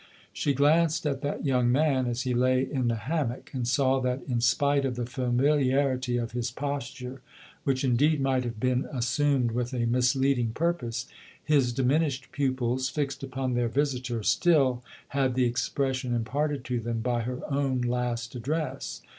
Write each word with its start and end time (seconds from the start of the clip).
She 0.33 0.55
glanced 0.55 1.05
at 1.05 1.21
that 1.21 1.45
young 1.45 1.71
man 1.71 2.07
as 2.07 2.23
he 2.23 2.33
lay 2.33 2.63
in 2.63 2.87
the 2.87 2.95
hammock, 2.95 3.51
and 3.53 3.67
saw 3.67 3.99
that 3.99 4.23
in 4.23 4.41
spite 4.41 4.83
of 4.83 4.95
the 4.95 5.05
familiarity 5.05 6.17
of 6.17 6.31
his 6.31 6.49
posture 6.49 7.21
which 7.65 7.83
indeed 7.83 8.19
might 8.19 8.43
have 8.43 8.59
been 8.59 8.85
assumed 8.91 9.51
with 9.51 9.73
a 9.75 9.85
misleading 9.85 10.53
purpose 10.53 11.05
his 11.43 11.71
diminished 11.71 12.31
pupils, 12.31 12.89
fixed 12.89 13.21
upon 13.21 13.53
their 13.53 13.69
visitor, 13.69 14.23
still 14.23 14.81
had 15.09 15.35
the 15.35 15.45
expression 15.45 16.15
imparted 16.15 16.65
to 16.65 16.79
them 16.79 17.01
by 17.01 17.21
her 17.21 17.41
own 17.53 17.81
last 17.81 18.33
address. 18.33 19.03